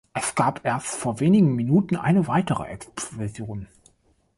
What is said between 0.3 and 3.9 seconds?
gab erst vor wenigen Minuten eine weitere Explosion.